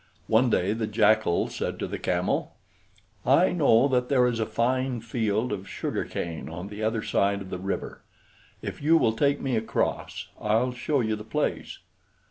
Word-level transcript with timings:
One 0.25 0.49
day 0.49 0.73
the 0.73 0.87
Jackal 0.87 1.49
said 1.49 1.77
to 1.77 1.85
the 1.85 1.99
Camel, 1.99 2.55
"I 3.23 3.51
know 3.51 3.87
that 3.89 4.09
there 4.09 4.25
is 4.25 4.39
a 4.39 4.47
fine 4.47 4.99
field 4.99 5.53
of 5.53 5.69
sugarcane 5.69 6.49
on 6.49 6.69
the 6.69 6.81
other 6.81 7.03
side 7.03 7.39
of 7.39 7.51
the 7.51 7.59
river. 7.59 8.01
If 8.63 8.81
you 8.81 8.97
will 8.97 9.13
take 9.13 9.39
me 9.39 9.55
across, 9.55 10.29
I'll 10.41 10.71
show 10.73 11.01
you 11.01 11.15
the 11.15 11.23
place. 11.23 11.77